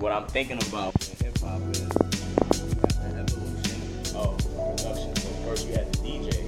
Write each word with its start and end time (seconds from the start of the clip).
what 0.00 0.12
I'm 0.12 0.26
thinking 0.28 0.56
about 0.66 0.94
in 1.10 1.26
hip 1.26 1.38
hop 1.40 1.60
is 1.72 1.86
the 1.86 3.20
evolution 3.20 4.16
of 4.16 4.38
production. 4.78 5.14
So 5.16 5.28
first 5.44 5.68
you 5.68 5.74
had 5.74 5.92
the 5.92 5.98
DJ, 5.98 6.40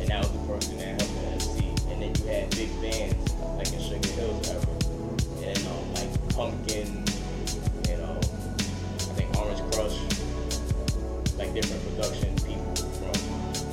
and 0.00 0.08
that 0.08 0.20
was 0.20 0.32
the 0.32 0.38
person 0.48 0.78
that 0.78 0.98
helped 0.98 1.14
the 1.14 1.26
MC, 1.28 1.68
and 1.92 2.00
then 2.00 2.14
you 2.16 2.24
had 2.32 2.48
big 2.56 2.72
bands 2.80 3.34
like 3.58 3.70
in 3.70 3.80
Sugar 3.84 4.08
Hills 4.16 4.48
ever, 4.48 4.72
and 5.44 5.58
um, 5.68 5.92
like 5.92 6.28
Pumpkin, 6.30 7.04
you 7.86 7.96
know, 7.98 8.16
I 8.16 9.12
think 9.12 9.36
Orange 9.36 9.60
Krush, 9.74 10.00
like 11.36 11.52
different 11.52 11.84
production 11.84 12.34
people 12.36 12.76
from 12.96 13.12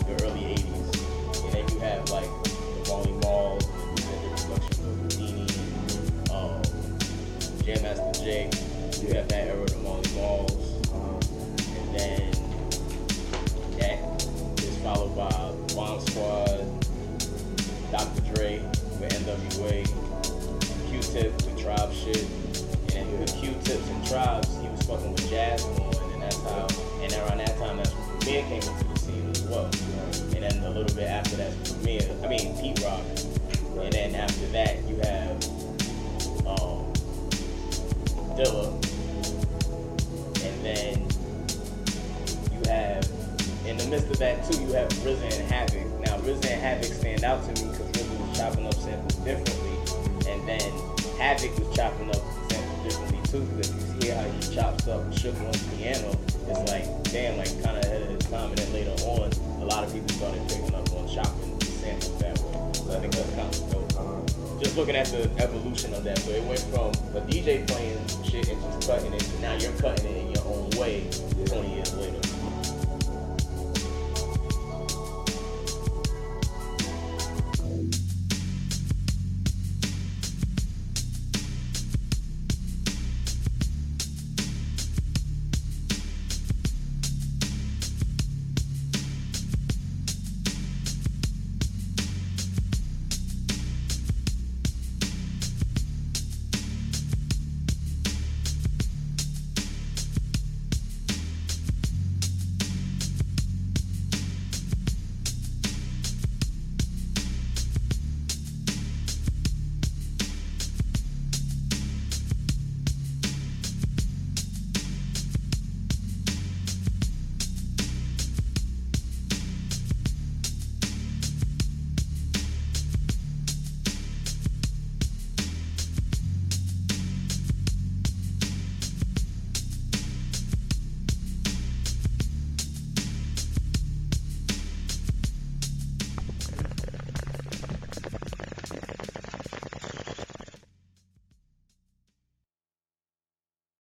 the 0.04 0.22
early 0.26 0.52
'80s, 0.52 1.46
and 1.46 1.54
then 1.54 1.66
you 1.72 1.80
have 1.80 2.10
like 2.10 2.28
the 2.44 2.84
the 2.84 3.16
production 4.36 4.84
of 4.84 5.00
Whodini, 5.00 5.48
um, 6.30 6.62
Jam 7.64 7.84
Master. 7.84 8.77
You 9.08 9.14
have 9.14 9.28
that 9.30 9.48
era, 9.48 9.66
the 9.66 9.78
Marley 9.78 10.10
Marls, 10.16 10.52
and 10.92 11.96
then 11.96 12.32
that 13.80 14.24
is 14.62 14.78
followed 14.80 15.16
by 15.16 15.32
Bomb 15.74 16.02
Squad, 16.02 16.66
Dr. 17.90 18.22
Dre 18.34 18.60
with 19.00 19.14
NWA, 19.14 19.86
Q-Tip 20.90 21.34
with 21.34 21.58
Tribe 21.58 21.94
shit, 21.94 22.28
and 22.98 23.08
then 23.08 23.20
with 23.22 23.34
Q-Tips 23.36 23.88
and 23.90 24.06
Tribes, 24.06 24.50
he 24.62 24.68
was 24.68 24.82
fucking 24.82 25.14
with 25.14 25.30
Jazz 25.30 25.64
on, 25.64 26.12
and 26.12 26.22
that's 26.22 26.36
how, 26.44 26.68
and 27.02 27.14
around 27.14 27.38
that 27.38 27.58
time, 27.58 27.78
that's 27.78 27.94
when 27.94 28.20
Premier 28.20 28.42
came 28.44 28.62
into 28.62 28.84
the 28.84 29.00
scene 29.00 29.30
as 29.30 29.42
well. 29.44 29.70
And 30.36 30.44
then 30.44 30.64
a 30.66 30.70
little 30.70 30.94
bit 30.94 31.08
after 31.08 31.38
that, 31.38 31.54
Premier, 31.82 32.02
I 32.24 32.28
mean 32.28 32.58
Pete 32.60 32.84
Rock, 32.84 33.00
and 33.82 33.94
then 33.94 34.16
after 34.16 34.48
that, 34.48 34.84
you 34.84 34.98
have 34.98 35.46
um, 36.46 36.92
Dilla, 38.36 38.77
the 43.90 43.96
midst 43.96 44.12
of 44.12 44.20
that 44.20 44.44
too, 44.44 44.62
you 44.62 44.74
have 44.74 44.90
RZA 44.90 45.40
and 45.40 45.52
Havoc. 45.52 45.88
Now 46.02 46.18
RZA 46.18 46.52
and 46.52 46.62
Havoc 46.62 46.92
stand 46.92 47.24
out 47.24 47.42
to 47.44 47.64
me 47.64 47.72
because 47.72 47.88
RZA 47.92 48.28
was 48.28 48.38
chopping 48.38 48.66
up 48.66 48.74
samples 48.74 49.16
differently, 49.16 50.32
and 50.32 50.48
then 50.48 50.72
Havoc 51.18 51.58
was 51.58 51.76
chopping 51.76 52.10
up 52.10 52.24
samples 52.50 52.84
differently 52.84 53.20
too. 53.32 53.42
Because 53.56 53.96
you 53.96 54.08
hear 54.08 54.16
how 54.16 54.28
he 54.28 54.56
chops 54.56 54.88
up 54.88 55.18
Shook 55.18 55.40
Ones' 55.42 55.64
piano, 55.76 56.12
it's 56.48 56.72
like 56.72 56.86
damn, 57.12 57.38
like 57.38 57.52
kind 57.64 57.78
of 57.78 57.86
ahead 57.86 58.02
of 58.02 58.10
his 58.10 58.26
time. 58.30 58.50
And 58.50 58.58
then 58.58 58.74
later 58.74 58.96
on, 59.06 59.32
a 59.62 59.66
lot 59.66 59.84
of 59.84 59.94
people 59.94 60.10
started 60.10 60.42
picking 60.50 60.76
up 60.76 60.92
on 60.92 61.08
chopping 61.08 61.62
samples 61.62 62.18
that 62.20 62.40
way. 62.40 62.74
So 62.74 62.92
I 62.92 63.00
think 63.00 63.16
that's 63.16 63.36
kind 63.36 63.56
of 63.56 63.72
dope 63.72 63.88
just 64.60 64.76
looking 64.76 64.96
at 64.96 65.06
the 65.08 65.30
evolution 65.38 65.94
of 65.94 66.04
that. 66.04 66.18
So 66.20 66.32
it 66.32 66.44
went 66.44 66.60
from 66.60 66.90
a 67.16 67.22
DJ 67.22 67.68
playing 67.68 68.00
shit 68.24 68.50
and 68.50 68.60
just 68.62 68.90
cutting 68.90 69.14
it 69.14 69.40
now 69.40 69.54
you're 69.54 69.72
cutting 69.74 70.08
it 70.08 70.18
in 70.18 70.32
your 70.34 70.44
own 70.46 70.70
way 70.72 71.08
20 71.46 71.76
years 71.76 71.94
later. 71.96 72.17